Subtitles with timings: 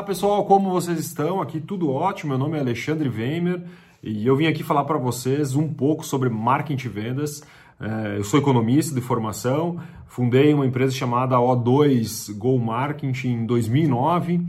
[0.00, 1.42] Olá pessoal, como vocês estão?
[1.42, 2.30] Aqui tudo ótimo.
[2.30, 3.60] Meu nome é Alexandre Weimer
[4.02, 7.42] e eu vim aqui falar para vocês um pouco sobre marketing e vendas.
[7.78, 14.40] É, eu sou economista de formação, fundei uma empresa chamada O2 Go Marketing em 2009.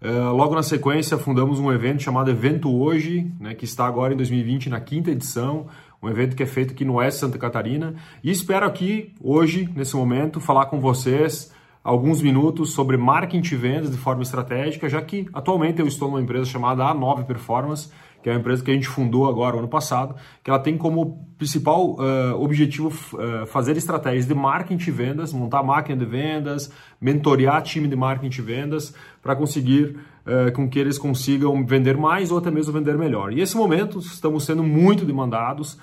[0.00, 4.16] É, logo na sequência, fundamos um evento chamado Evento Hoje, né, que está agora em
[4.16, 5.66] 2020 na quinta edição,
[6.00, 7.96] um evento que é feito aqui no Oeste Santa Catarina.
[8.22, 11.52] E espero aqui, hoje, nesse momento, falar com vocês
[11.84, 16.20] alguns minutos sobre marketing e vendas de forma estratégica, já que atualmente eu estou numa
[16.22, 17.90] empresa chamada A9 Performance,
[18.22, 21.28] que é uma empresa que a gente fundou agora, ano passado, que ela tem como
[21.36, 27.60] principal uh, objetivo uh, fazer estratégias de marketing e vendas, montar máquina de vendas, mentorear
[27.62, 32.38] time de marketing e vendas, para conseguir uh, com que eles consigam vender mais ou
[32.38, 33.30] até mesmo vender melhor.
[33.30, 35.78] E nesse momento estamos sendo muito demandados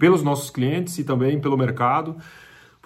[0.00, 2.16] pelos nossos clientes e também pelo mercado.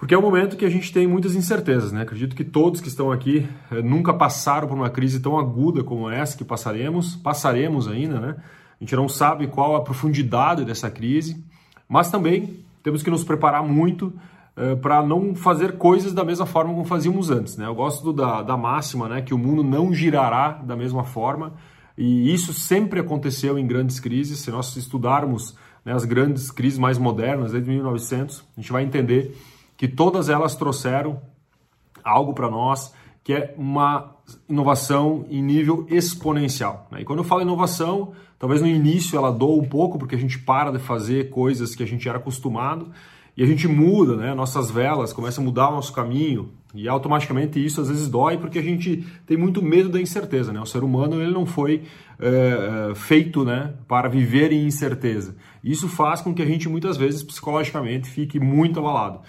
[0.01, 2.01] Porque é um momento que a gente tem muitas incertezas, né?
[2.01, 6.09] Acredito que todos que estão aqui eh, nunca passaram por uma crise tão aguda como
[6.09, 8.35] essa que passaremos, passaremos ainda, né?
[8.39, 11.45] A gente não sabe qual a profundidade dessa crise,
[11.87, 14.11] mas também temos que nos preparar muito
[14.57, 17.67] eh, para não fazer coisas da mesma forma como fazíamos antes, né?
[17.67, 19.21] Eu gosto da, da máxima, né?
[19.21, 21.53] Que o mundo não girará da mesma forma
[21.95, 24.39] e isso sempre aconteceu em grandes crises.
[24.39, 29.37] Se nós estudarmos né, as grandes crises mais modernas, desde 1900, a gente vai entender
[29.81, 31.19] que todas elas trouxeram
[32.03, 32.93] algo para nós
[33.23, 34.15] que é uma
[34.47, 36.87] inovação em nível exponencial.
[36.91, 37.01] Né?
[37.01, 40.37] E quando eu falo inovação, talvez no início ela doa um pouco, porque a gente
[40.37, 42.91] para de fazer coisas que a gente era acostumado
[43.35, 44.35] e a gente muda, né?
[44.35, 48.59] nossas velas, começa a mudar o nosso caminho e automaticamente isso às vezes dói porque
[48.59, 50.53] a gente tem muito medo da incerteza.
[50.53, 50.61] Né?
[50.61, 51.85] O ser humano ele não foi
[52.19, 55.35] é, feito né, para viver em incerteza.
[55.63, 59.21] Isso faz com que a gente muitas vezes psicologicamente fique muito abalado.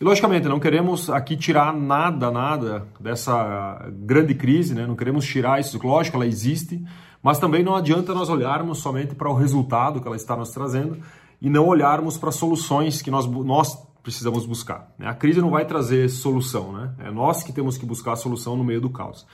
[0.00, 4.86] E logicamente, não queremos aqui tirar nada, nada dessa grande crise, né?
[4.86, 6.80] não queremos tirar isso, lógico, ela existe,
[7.20, 10.98] mas também não adianta nós olharmos somente para o resultado que ela está nos trazendo
[11.42, 14.88] e não olharmos para soluções que nós, nós precisamos buscar.
[14.96, 15.08] Né?
[15.08, 16.94] A crise não vai trazer solução, né?
[17.00, 19.26] é nós que temos que buscar a solução no meio do caos.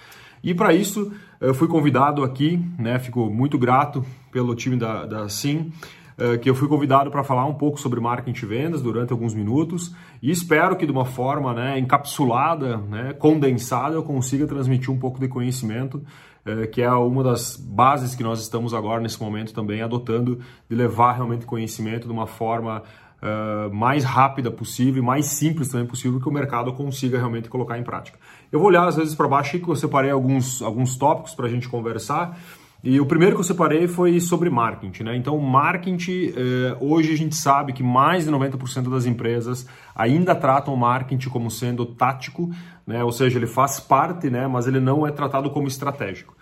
[0.42, 2.98] E para isso, eu fui convidado aqui, né?
[2.98, 4.02] fico muito grato
[4.32, 5.70] pelo time da, da SIM,
[6.40, 9.92] que eu fui convidado para falar um pouco sobre marketing e vendas durante alguns minutos
[10.22, 15.18] e espero que de uma forma né, encapsulada, né, condensada, eu consiga transmitir um pouco
[15.18, 16.02] de conhecimento,
[16.46, 20.76] eh, que é uma das bases que nós estamos agora nesse momento também adotando, de
[20.76, 22.82] levar realmente conhecimento de uma forma
[23.22, 27.78] Uh, mais rápida possível e mais simples também possível que o mercado consiga realmente colocar
[27.78, 28.18] em prática.
[28.52, 31.48] Eu vou olhar às vezes para baixo que eu separei alguns, alguns tópicos para a
[31.48, 32.38] gente conversar.
[32.86, 35.16] E o primeiro que eu separei foi sobre marketing, né?
[35.16, 40.74] Então, marketing, eh, hoje a gente sabe que mais de 90% das empresas ainda tratam
[40.74, 42.50] o marketing como sendo tático,
[42.86, 43.02] né?
[43.02, 44.46] Ou seja, ele faz parte, né?
[44.46, 46.36] Mas ele não é tratado como estratégico.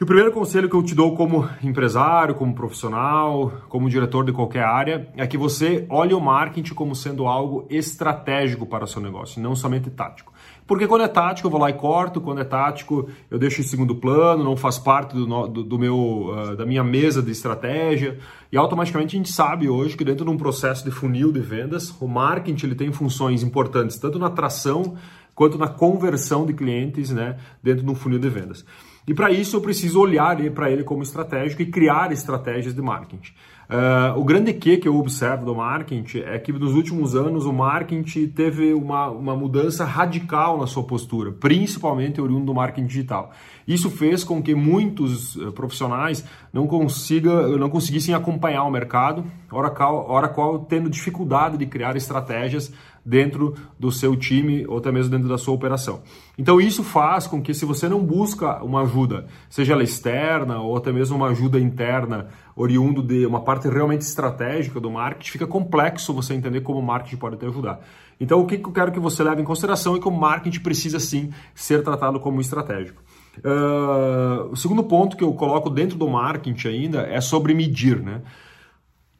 [0.00, 4.32] E o primeiro conselho que eu te dou como empresário, como profissional, como diretor de
[4.32, 9.00] qualquer área, é que você olhe o marketing como sendo algo estratégico para o seu
[9.00, 10.32] negócio, não somente tático.
[10.70, 13.64] Porque quando é tático eu vou lá e corto, quando é tático eu deixo em
[13.64, 18.20] segundo plano, não faz parte do, do, do meu, uh, da minha mesa de estratégia.
[18.52, 21.92] E automaticamente a gente sabe hoje que dentro de um processo de funil de vendas,
[22.00, 24.96] o marketing ele tem funções importantes, tanto na atração
[25.34, 28.64] quanto na conversão de clientes né, dentro de um funil de vendas.
[29.08, 33.32] E para isso eu preciso olhar para ele como estratégico e criar estratégias de marketing.
[33.70, 37.52] Uh, o grande que que eu observo do marketing é que nos últimos anos o
[37.52, 43.30] marketing teve uma, uma mudança radical na sua postura, principalmente oriundo do marketing digital.
[43.68, 49.70] Isso fez com que muitos uh, profissionais não, consiga, não conseguissem acompanhar o mercado, hora
[49.70, 52.72] qual, hora qual tendo dificuldade de criar estratégias
[53.04, 56.00] dentro do seu time ou até mesmo dentro da sua operação.
[56.38, 60.76] Então isso faz com que se você não busca uma ajuda, seja ela externa ou
[60.76, 66.12] até mesmo uma ajuda interna, oriundo de uma parte realmente estratégica do marketing, fica complexo
[66.12, 67.80] você entender como o marketing pode te ajudar.
[68.20, 71.00] Então o que eu quero que você leve em consideração é que o marketing precisa
[71.00, 73.02] sim ser tratado como estratégico.
[73.38, 78.20] Uh, o segundo ponto que eu coloco dentro do marketing ainda é sobre medir, né?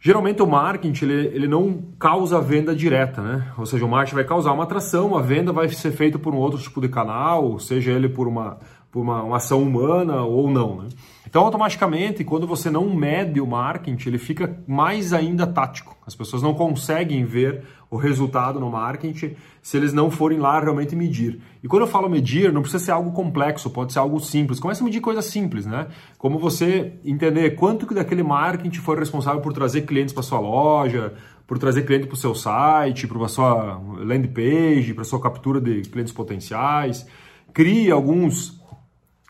[0.03, 3.53] Geralmente o marketing ele, ele não causa venda direta, né?
[3.59, 6.39] Ou seja, o marketing vai causar uma atração, a venda vai ser feita por um
[6.39, 8.59] outro tipo de canal, seja ele por uma,
[8.91, 10.89] por uma, uma ação humana ou não, né?
[11.31, 15.97] Então, automaticamente, quando você não mede o marketing, ele fica mais ainda tático.
[16.05, 20.97] As pessoas não conseguem ver o resultado no marketing se eles não forem lá realmente
[20.97, 21.41] medir.
[21.63, 24.59] E quando eu falo medir, não precisa ser algo complexo, pode ser algo simples.
[24.59, 25.87] Comece a medir coisas simples, né?
[26.19, 31.15] Como você entender quanto que daquele marketing foi responsável por trazer clientes para sua loja,
[31.47, 35.61] por trazer cliente para o seu site, para a sua landing page, para sua captura
[35.61, 37.07] de clientes potenciais.
[37.55, 38.60] Crie alguns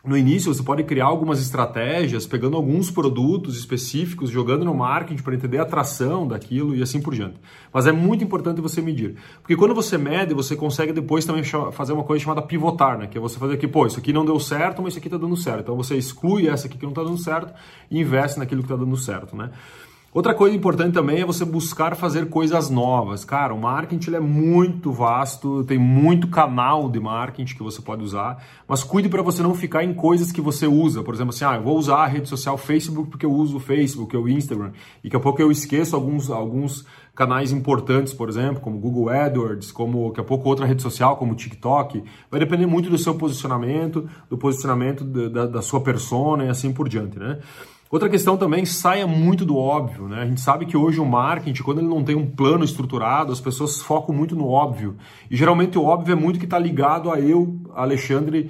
[0.03, 5.35] no início você pode criar algumas estratégias, pegando alguns produtos específicos, jogando no marketing para
[5.35, 7.35] entender a atração daquilo e assim por diante.
[7.71, 9.15] Mas é muito importante você medir.
[9.41, 13.05] Porque quando você mede, você consegue depois também fazer uma coisa chamada pivotar, né?
[13.05, 15.19] Que é você fazer aqui, pô, isso aqui não deu certo, mas isso aqui está
[15.19, 15.61] dando certo.
[15.61, 17.53] Então você exclui essa aqui que não está dando certo
[17.89, 19.51] e investe naquilo que está dando certo, né?
[20.13, 23.23] Outra coisa importante também é você buscar fazer coisas novas.
[23.23, 28.43] Cara, o marketing é muito vasto, tem muito canal de marketing que você pode usar,
[28.67, 31.01] mas cuide para você não ficar em coisas que você usa.
[31.01, 33.59] Por exemplo, assim, ah, eu vou usar a rede social Facebook porque eu uso o
[33.61, 36.85] Facebook, o Instagram, e daqui a pouco eu esqueço alguns, alguns
[37.15, 41.35] canais importantes, por exemplo, como Google AdWords, como daqui a pouco outra rede social, como
[41.35, 42.03] TikTok.
[42.29, 46.89] Vai depender muito do seu posicionamento, do posicionamento da, da sua persona e assim por
[46.89, 47.39] diante, né?
[47.91, 50.21] Outra questão também, saia muito do óbvio, né?
[50.21, 53.41] A gente sabe que hoje o marketing, quando ele não tem um plano estruturado, as
[53.41, 54.95] pessoas focam muito no óbvio.
[55.29, 58.49] E geralmente o óbvio é muito que está ligado a eu, Alexandre,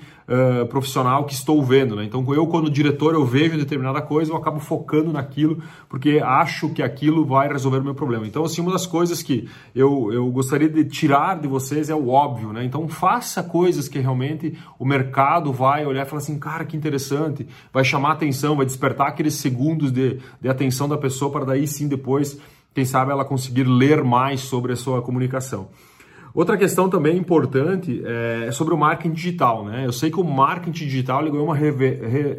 [0.70, 2.04] profissional que estou vendo, né?
[2.04, 6.84] Então eu, quando diretor, eu vejo determinada coisa, eu acabo focando naquilo, porque acho que
[6.84, 8.28] aquilo vai resolver o meu problema.
[8.28, 12.10] Então, assim, uma das coisas que eu, eu gostaria de tirar de vocês é o
[12.10, 12.64] óbvio, né?
[12.64, 17.48] Então faça coisas que realmente o mercado vai olhar e falar assim, cara, que interessante,
[17.74, 21.68] vai chamar atenção, vai despertar aquele aqueles segundos de, de atenção da pessoa para daí
[21.68, 22.38] sim depois,
[22.74, 25.70] quem sabe, ela conseguir ler mais sobre a sua comunicação.
[26.34, 29.66] Outra questão também importante é sobre o marketing digital.
[29.66, 29.86] Né?
[29.86, 31.72] Eu sei que o marketing digital ganhou uma re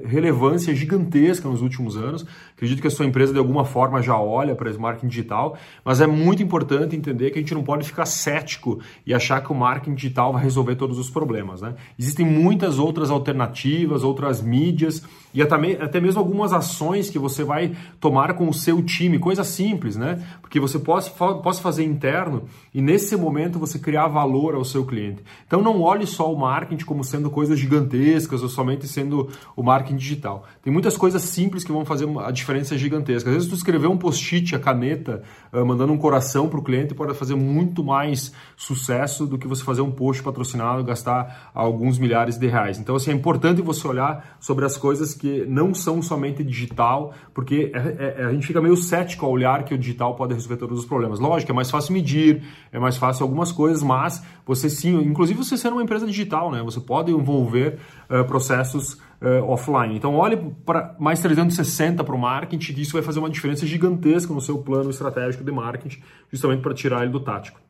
[0.04, 2.24] relevância gigantesca nos últimos anos.
[2.54, 6.00] Acredito que a sua empresa de alguma forma já olha para esse marketing digital, mas
[6.00, 9.54] é muito importante entender que a gente não pode ficar cético e achar que o
[9.54, 11.60] marketing digital vai resolver todos os problemas.
[11.60, 11.74] Né?
[11.98, 15.02] Existem muitas outras alternativas, outras mídias
[15.34, 19.42] e até, até mesmo algumas ações que você vai tomar com o seu time, coisa
[19.42, 20.22] simples, né?
[20.42, 22.44] Porque você pode, pode fazer interno
[22.74, 25.22] e nesse momento você criar valor ao seu cliente.
[25.46, 29.96] Então não olhe só o marketing como sendo coisas gigantescas ou somente sendo o marketing
[29.96, 30.44] digital.
[30.62, 33.28] Tem muitas coisas simples que vão fazer a diferença gigantesca.
[33.28, 36.94] Às vezes tu escrever um post-it, a caneta, ah, mandando um coração para o cliente
[36.94, 41.98] pode fazer muito mais sucesso do que você fazer um post patrocinado e gastar alguns
[41.98, 42.78] milhares de reais.
[42.78, 47.72] Então assim, é importante você olhar sobre as coisas que não são somente digital, porque
[47.74, 50.56] é, é, é, a gente fica meio cético ao olhar que o digital pode resolver
[50.56, 51.18] todos os problemas.
[51.18, 55.56] Lógico, é mais fácil medir, é mais fácil algumas coisas, mas você sim, inclusive você
[55.56, 56.60] sendo uma empresa digital, né?
[56.64, 57.78] Você pode envolver
[58.10, 59.96] uh, processos uh, offline.
[59.96, 60.36] Então olhe
[60.66, 64.90] para mais 360 para o marketing, isso vai fazer uma diferença gigantesca no seu plano
[64.90, 67.60] estratégico de marketing, justamente para tirar ele do tático.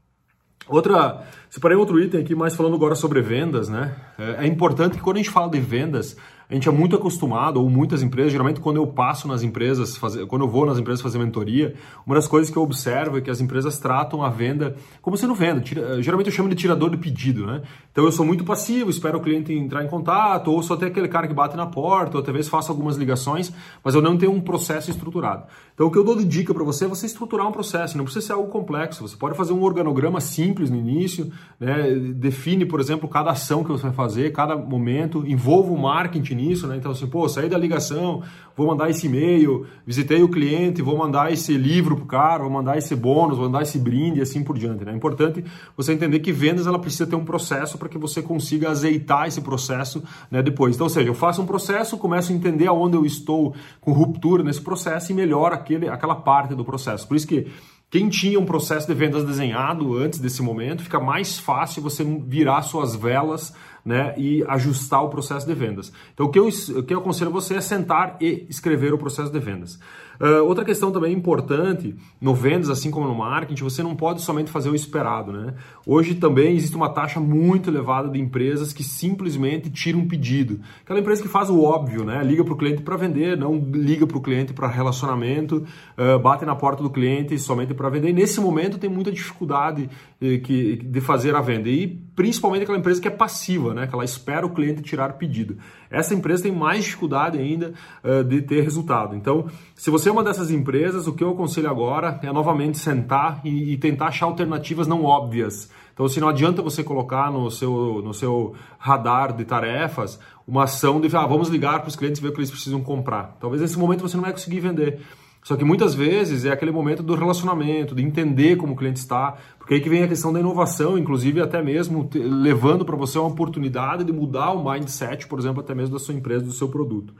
[0.69, 3.95] Outra, separei outro item aqui, mais falando agora sobre vendas, né?
[4.19, 6.17] É, é importante que quando a gente fala de vendas,
[6.53, 10.27] a gente é muito acostumado, ou muitas empresas, geralmente quando eu passo nas empresas, fazer,
[10.27, 11.75] quando eu vou nas empresas fazer mentoria,
[12.07, 15.35] uma das coisas que eu observo é que as empresas tratam a venda como sendo
[15.35, 15.63] venda.
[15.63, 17.63] Tira, geralmente eu chamo de tirador de pedido, né?
[17.91, 21.09] Então eu sou muito passivo, espero o cliente entrar em contato, ou sou até aquele
[21.09, 23.51] cara que bate na porta, ou talvez faço algumas ligações,
[23.83, 25.45] mas eu não tenho um processo estruturado.
[25.73, 28.05] Então o que eu dou de dica para você é você estruturar um processo, não
[28.05, 29.09] precisa ser algo complexo.
[29.09, 31.95] Você pode fazer um organograma simples no início, né?
[32.15, 36.67] define, por exemplo, cada ação que você vai fazer, cada momento, envolva o marketing nisso,
[36.67, 36.77] né?
[36.77, 38.23] Então, assim, pô, saí da ligação,
[38.57, 42.77] vou mandar esse e-mail, visitei o cliente, vou mandar esse livro pro cara, vou mandar
[42.77, 44.93] esse bônus, vou mandar esse brinde e assim por diante, né?
[44.93, 45.45] É importante
[45.77, 49.41] você entender que vendas ela precisa ter um processo para que você consiga azeitar esse
[49.41, 50.75] processo, né, depois.
[50.75, 54.43] Então, ou seja, eu faço um processo, começo a entender aonde eu estou com ruptura
[54.43, 57.07] nesse processo e melhoro aquele, aquela parte do processo.
[57.07, 57.47] Por isso que
[57.93, 62.63] quem tinha um processo de vendas desenhado antes desse momento, fica mais fácil você virar
[62.63, 63.53] suas velas
[63.85, 65.93] né, e ajustar o processo de vendas.
[66.15, 69.31] Então, o que eu, o que eu aconselho você é sentar e escrever o processo
[69.31, 69.79] de vendas.
[70.21, 74.53] Uh, outra questão também importante no vendas, assim como no marketing, você não pode somente
[74.53, 75.33] fazer o esperado.
[75.33, 75.55] Né?
[75.85, 80.61] Hoje também existe uma taxa muito elevada de empresas que simplesmente tiram um pedido.
[80.85, 82.23] Aquela empresa que faz o óbvio, né?
[82.23, 85.65] liga para o cliente para vender, não liga para o cliente para relacionamento,
[85.99, 88.11] uh, bate na porta do cliente somente para vender.
[88.11, 91.69] E nesse momento tem muita dificuldade uh, que, de fazer a venda.
[91.69, 93.87] E principalmente aquela empresa que é passiva, né?
[93.87, 95.57] que ela espera o cliente tirar pedido.
[95.91, 97.73] Essa empresa tem mais dificuldade ainda
[98.05, 99.17] uh, de ter resultado.
[99.17, 103.41] Então, se você é uma dessas empresas, o que eu aconselho agora é novamente sentar
[103.45, 105.71] e, e tentar achar alternativas não óbvias.
[105.95, 111.01] Então, se não adianta você colocar no seu, no seu radar de tarefas uma ação
[111.01, 113.37] de ah, vamos ligar para os clientes e ver o que eles precisam comprar.
[113.41, 115.01] Talvez nesse momento você não vai conseguir vender.
[115.43, 119.37] Só que muitas vezes é aquele momento do relacionamento, de entender como o cliente está,
[119.59, 123.29] porque aí que vem a questão da inovação, inclusive até mesmo levando para você uma
[123.29, 127.13] oportunidade de mudar o mindset, por exemplo, até mesmo da sua empresa, do seu produto.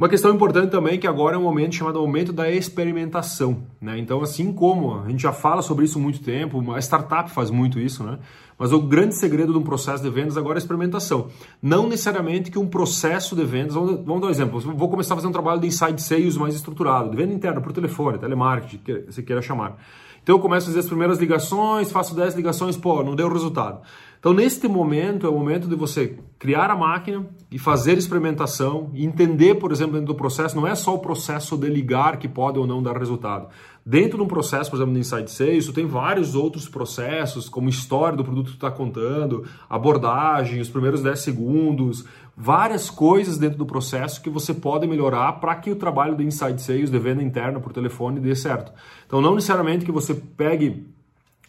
[0.00, 3.98] Uma questão importante também é que agora é um momento chamado momento da experimentação, né?
[3.98, 7.50] Então, assim como a gente já fala sobre isso há muito tempo, a startup faz
[7.50, 8.18] muito isso, né?
[8.58, 11.28] Mas o grande segredo de um processo de vendas agora é a experimentação.
[11.60, 15.28] Não necessariamente que um processo de vendas, vamos dar um exemplo, vou começar a fazer
[15.28, 19.22] um trabalho de inside sales mais estruturado, de venda interna por telefone, telemarketing, que você
[19.22, 19.76] queira chamar.
[20.22, 23.80] Então eu começo a fazer as primeiras ligações, faço 10 ligações, pô, não deu resultado.
[24.20, 29.06] Então, neste momento, é o momento de você criar a máquina e fazer experimentação, e
[29.06, 32.58] entender, por exemplo, dentro do processo, não é só o processo de ligar que pode
[32.58, 33.48] ou não dar resultado.
[33.84, 38.14] Dentro de um processo, por exemplo, de Inside Sales, tem vários outros processos, como história
[38.14, 42.04] do produto que está contando, abordagem, os primeiros 10 segundos,
[42.36, 46.60] várias coisas dentro do processo que você pode melhorar para que o trabalho de Inside
[46.60, 48.70] Sales, de venda interna por telefone, dê certo.
[49.06, 50.86] Então, não necessariamente que você pegue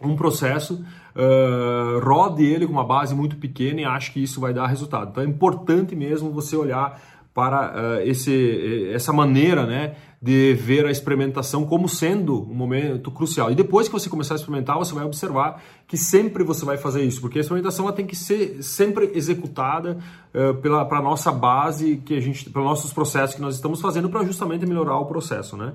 [0.02, 0.84] um processo,
[1.16, 5.10] uh, rode ele com uma base muito pequena e ache que isso vai dar resultado.
[5.12, 7.00] Então é importante mesmo você olhar
[7.34, 13.50] para uh, esse, essa maneira né, de ver a experimentação como sendo um momento crucial.
[13.50, 17.04] E depois que você começar a experimentar, você vai observar que sempre você vai fazer
[17.04, 19.98] isso, porque a experimentação ela tem que ser sempre executada
[20.34, 24.10] uh, pela para nossa base, que a gente, pelos nossos processos que nós estamos fazendo
[24.10, 25.56] para justamente melhorar o processo.
[25.56, 25.74] Né?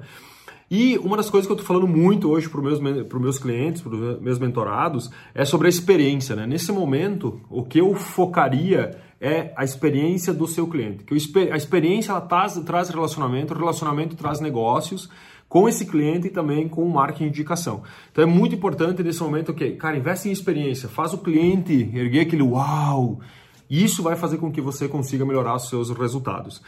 [0.70, 3.80] E uma das coisas que eu estou falando muito hoje para os meus, meus clientes,
[3.80, 6.34] para os meus mentorados, é sobre a experiência.
[6.34, 6.44] Né?
[6.44, 11.04] Nesse momento, o que eu focaria é a experiência do seu cliente.
[11.04, 11.14] Que
[11.50, 15.08] a experiência ela traz, traz relacionamento, o relacionamento traz negócios
[15.48, 17.82] com esse cliente e também com o marketing de indicação.
[18.10, 22.22] Então é muito importante nesse momento que, cara, investe em experiência, faz o cliente erguer
[22.22, 23.20] aquele uau.
[23.70, 26.60] Isso vai fazer com que você consiga melhorar os seus resultados.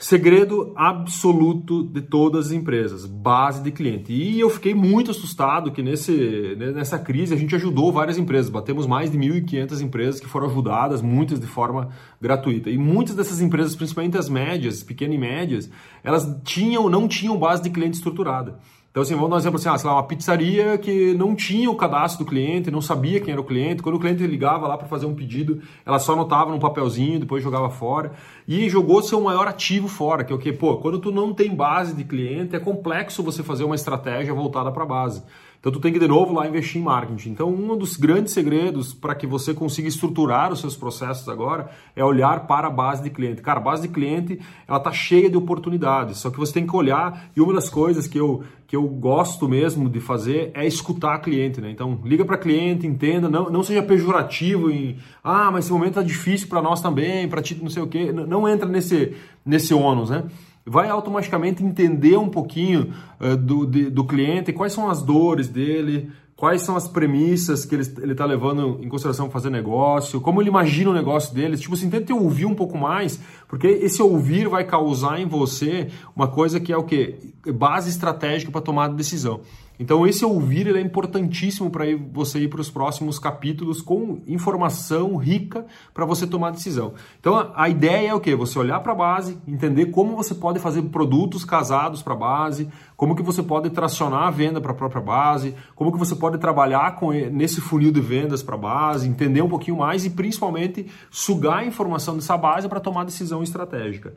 [0.00, 4.10] Segredo absoluto de todas as empresas, base de cliente.
[4.14, 8.50] E eu fiquei muito assustado que nesse, né, nessa crise a gente ajudou várias empresas.
[8.50, 12.70] Batemos mais de 1.500 empresas que foram ajudadas, muitas de forma gratuita.
[12.70, 15.70] E muitas dessas empresas, principalmente as médias, pequenas e médias,
[16.02, 18.58] elas tinham não tinham base de cliente estruturada.
[18.90, 21.70] Então, assim, vamos dar um exemplo assim, ah, sei lá, uma pizzaria que não tinha
[21.70, 23.82] o cadastro do cliente, não sabia quem era o cliente.
[23.82, 27.40] Quando o cliente ligava lá para fazer um pedido, ela só anotava num papelzinho, depois
[27.40, 28.10] jogava fora.
[28.48, 31.54] E jogou seu maior ativo fora, que é o que, pô, quando tu não tem
[31.54, 35.22] base de cliente, é complexo você fazer uma estratégia voltada para a base.
[35.60, 37.30] Então tu tem que de novo lá investir em marketing.
[37.30, 42.02] Então um dos grandes segredos para que você consiga estruturar os seus processos agora é
[42.02, 43.42] olhar para a base de cliente.
[43.42, 46.74] Cara, a base de cliente ela tá cheia de oportunidades, só que você tem que
[46.74, 51.18] olhar e uma das coisas que eu que eu gosto mesmo de fazer é escutar
[51.18, 51.70] cliente, né?
[51.70, 56.02] Então liga para cliente, entenda, não, não seja pejorativo em ah, mas esse momento tá
[56.02, 58.12] difícil para nós também, para ti não sei o quê.
[58.12, 59.14] Não, não entra nesse
[59.44, 60.24] nesse ônus, né?
[60.70, 66.12] Vai automaticamente entender um pouquinho uh, do, de, do cliente, quais são as dores dele,
[66.36, 70.48] quais são as premissas que ele está levando em consideração para fazer negócio, como ele
[70.48, 71.56] imagina o negócio dele.
[71.56, 76.28] Tipo assim, tente ouvir um pouco mais, porque esse ouvir vai causar em você uma
[76.28, 77.18] coisa que é o quê?
[77.52, 79.40] Base estratégica para tomar decisão.
[79.80, 85.16] Então esse ouvir ele é importantíssimo para você ir para os próximos capítulos com informação
[85.16, 86.92] rica para você tomar decisão.
[87.18, 88.36] Então a, ideia é o que?
[88.36, 92.68] Você olhar para a base, entender como você pode fazer produtos casados para a base,
[92.94, 96.36] como que você pode tracionar a venda para a própria base, como que você pode
[96.36, 100.88] trabalhar com nesse funil de vendas para a base, entender um pouquinho mais e principalmente
[101.10, 104.12] sugar a informação dessa base para tomar decisão estratégica.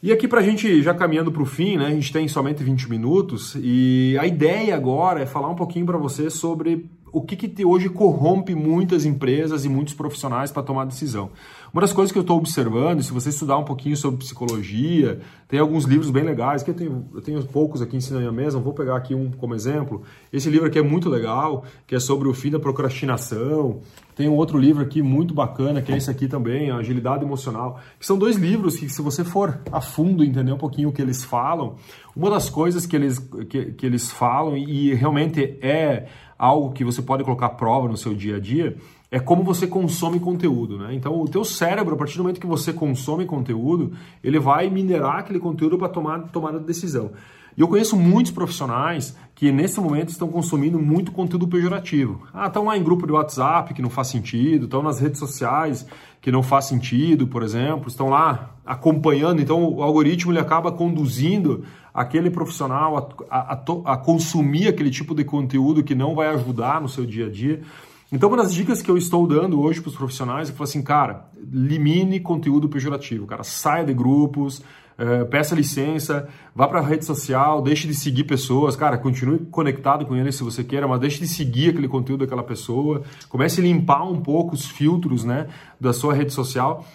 [0.00, 2.62] E aqui para a gente, já caminhando para o fim, né, a gente tem somente
[2.62, 7.36] 20 minutos e a ideia agora é falar um pouquinho para você sobre o que,
[7.36, 11.30] que hoje corrompe muitas empresas e muitos profissionais para tomar decisão.
[11.78, 15.60] Uma das coisas que eu estou observando, se você estudar um pouquinho sobre psicologia, tem
[15.60, 18.32] alguns livros bem legais, que eu tenho, eu tenho poucos aqui em cima da minha
[18.32, 20.02] mesa, vou pegar aqui um como exemplo.
[20.32, 23.78] Esse livro aqui é muito legal, que é sobre o fim da procrastinação.
[24.16, 28.04] Tem um outro livro aqui muito bacana, que é esse aqui também, Agilidade Emocional, que
[28.04, 31.22] são dois livros que, se você for a fundo entender um pouquinho o que eles
[31.22, 31.76] falam,
[32.16, 37.00] uma das coisas que eles, que, que eles falam, e realmente é algo que você
[37.00, 38.76] pode colocar prova no seu dia a dia,
[39.10, 40.94] é como você consome conteúdo, né?
[40.94, 45.20] Então, o teu cérebro, a partir do momento que você consome conteúdo, ele vai minerar
[45.20, 47.12] aquele conteúdo para tomar tomada de decisão.
[47.56, 52.22] E eu conheço muitos profissionais que nesse momento estão consumindo muito conteúdo pejorativo.
[52.32, 55.84] Ah, estão lá em grupo de WhatsApp que não faz sentido, estão nas redes sociais
[56.20, 61.64] que não faz sentido, por exemplo, estão lá acompanhando, então o algoritmo ele acaba conduzindo
[61.92, 66.88] aquele profissional a, a, a consumir aquele tipo de conteúdo que não vai ajudar no
[66.88, 67.62] seu dia a dia.
[68.10, 70.80] Então, uma das dicas que eu estou dando hoje para os profissionais é que assim,
[70.80, 74.60] cara, limine conteúdo pejorativo, cara, saia de grupos,
[74.98, 80.06] uh, peça licença, vá para a rede social, deixe de seguir pessoas, cara, continue conectado
[80.06, 83.64] com eles se você queira, mas deixe de seguir aquele conteúdo daquela pessoa, comece a
[83.64, 85.46] limpar um pouco os filtros, né,
[85.78, 86.86] da sua rede social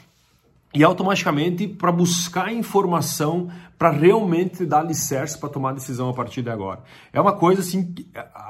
[0.74, 6.50] e automaticamente para buscar informação para realmente dar alicerce para tomar decisão a partir de
[6.50, 6.82] agora.
[7.12, 7.94] É uma coisa assim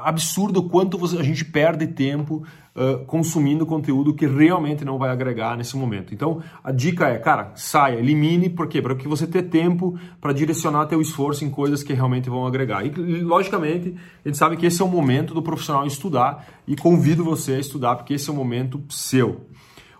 [0.03, 2.43] absurdo o quanto a gente perde tempo
[2.75, 6.13] uh, consumindo conteúdo que realmente não vai agregar nesse momento.
[6.13, 8.81] Então a dica é, cara, saia, elimine, por quê?
[8.81, 12.85] Para que você ter tempo para direcionar teu esforço em coisas que realmente vão agregar.
[12.85, 17.23] E logicamente a gente sabe que esse é o momento do profissional estudar e convido
[17.23, 19.41] você a estudar porque esse é o momento seu.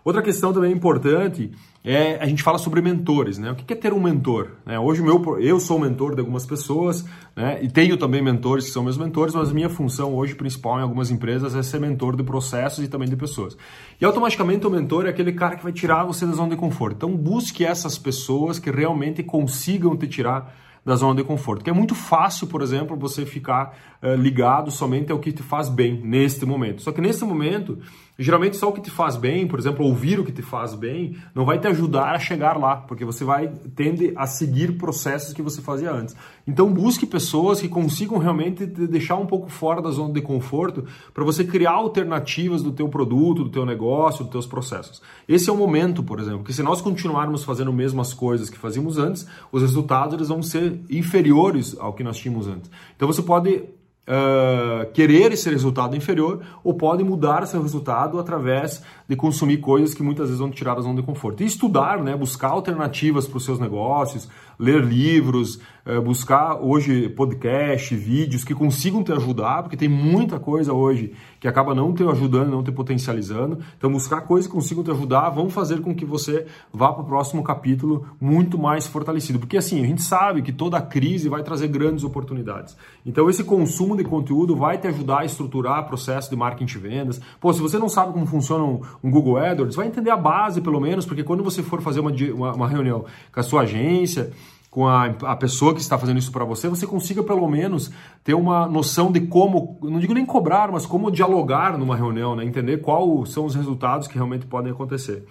[0.06, 1.52] Outra questão também importante
[1.86, 3.52] é, a gente fala sobre mentores, né?
[3.52, 4.52] O que é ter um mentor?
[4.66, 4.80] Né?
[4.80, 7.60] Hoje meu, eu sou mentor de algumas pessoas, né?
[7.62, 11.12] E tenho também mentores que são meus mentores, mas minha função hoje principal em algumas
[11.12, 13.58] empresas é ser mentor de processos e também de pessoas.
[14.00, 16.96] E automaticamente o mentor é aquele cara que vai tirar você da zona de conforto.
[16.96, 21.60] Então busque essas pessoas que realmente consigam te tirar da zona de conforto.
[21.60, 25.70] Porque é muito fácil, por exemplo, você ficar uh, ligado somente ao que te faz
[25.70, 26.82] bem neste momento.
[26.82, 27.80] Só que nesse momento,
[28.18, 31.18] geralmente só o que te faz bem, por exemplo, ouvir o que te faz bem,
[31.34, 35.42] não vai te ajudar a chegar lá, porque você vai tende a seguir processos que
[35.42, 36.16] você fazia antes.
[36.46, 40.86] Então busque pessoas que consigam realmente te deixar um pouco fora da zona de conforto
[41.14, 45.02] para você criar alternativas do teu produto, do teu negócio, dos teus processos.
[45.28, 48.58] Esse é o momento, por exemplo, que se nós continuarmos fazendo as mesmas coisas que
[48.58, 52.70] fazíamos antes, os resultados eles vão ser inferiores ao que nós tínhamos antes.
[52.96, 53.64] Então você pode
[54.08, 60.04] uh, querer esse resultado inferior ou pode mudar seu resultado através de consumir coisas que
[60.04, 61.44] muitas vezes vão tirar da zona de conforto.
[61.44, 64.28] E estudar, né, buscar alternativas para os seus negócios,
[64.60, 70.74] ler livros, uh, buscar hoje podcast, vídeos que consigam te ajudar, porque tem muita coisa
[70.74, 73.60] hoje que acaba não te ajudando, não te potencializando.
[73.78, 77.06] Então buscar coisas que consigam te ajudar vão fazer com que você vá para o
[77.06, 79.40] próximo capítulo muito mais fortalecido.
[79.40, 82.76] Porque assim, a gente sabe que toda crise vai trazer grandes oportunidades.
[83.06, 86.82] Então esse consumo consumo de conteúdo vai te ajudar a estruturar processo de marketing e
[86.82, 87.22] vendas.
[87.40, 90.62] Pô, se você não sabe como funciona um, um Google AdWords, vai entender a base
[90.62, 94.32] pelo menos, porque quando você for fazer uma, uma, uma reunião com a sua agência,
[94.74, 97.92] com a, a pessoa que está fazendo isso para você, você consiga pelo menos
[98.24, 102.44] ter uma noção de como, não digo nem cobrar, mas como dialogar numa reunião, né?
[102.44, 105.28] entender quais são os resultados que realmente podem acontecer.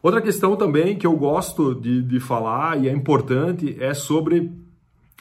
[0.00, 4.52] Outra questão também que eu gosto de, de falar e é importante é sobre,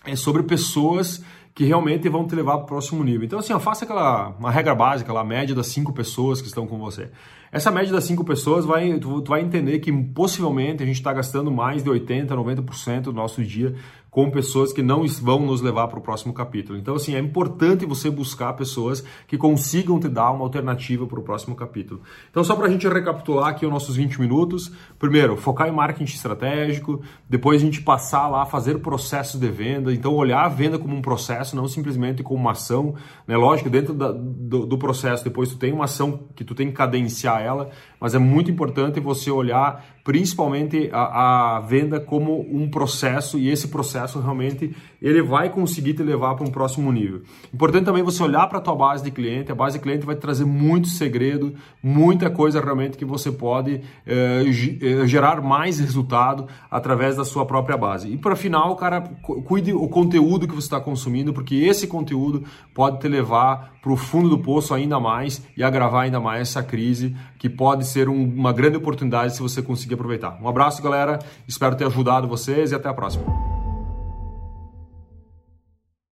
[0.06, 1.24] é sobre pessoas
[1.56, 3.24] que realmente vão te levar para o próximo nível.
[3.24, 6.66] Então, assim, ó, faça aquela uma regra básica, a média das cinco pessoas que estão
[6.66, 7.12] com você.
[7.52, 11.14] Essa média das cinco pessoas vai, tu, tu vai entender que possivelmente a gente está
[11.14, 13.76] gastando mais de 80%, 90% do nosso dia
[14.14, 16.78] com pessoas que não vão nos levar para o próximo capítulo.
[16.78, 21.24] Então, assim, é importante você buscar pessoas que consigam te dar uma alternativa para o
[21.24, 22.00] próximo capítulo.
[22.30, 24.72] Então, só para a gente recapitular aqui os nossos 20 minutos.
[25.00, 27.02] Primeiro, focar em marketing estratégico.
[27.28, 29.92] Depois, a gente passar lá, fazer processos de venda.
[29.92, 32.94] Então, olhar a venda como um processo, não simplesmente como uma ação.
[33.28, 33.36] Né?
[33.36, 36.74] Lógico, dentro da, do, do processo, depois tu tem uma ação que tu tem que
[36.74, 43.38] cadenciar ela, mas é muito importante você olhar principalmente a, a venda como um processo
[43.40, 47.22] e esse processo realmente ele vai conseguir te levar para um próximo nível.
[47.54, 50.16] Importante também você olhar para a tua base de cliente, a base de cliente vai
[50.16, 54.44] trazer muito segredo, muita coisa realmente que você pode eh,
[54.82, 58.10] eh, gerar mais resultado através da sua própria base.
[58.10, 63.00] E para final, cara, cuide o conteúdo que você está consumindo, porque esse conteúdo pode
[63.00, 67.14] te levar para o fundo do poço ainda mais e agravar ainda mais essa crise,
[67.38, 69.62] que pode ser um, uma grande oportunidade se você
[69.94, 70.38] conseguir aproveitar.
[70.42, 71.20] Um abraço, galera.
[71.48, 73.63] Espero ter ajudado vocês e até a próxima.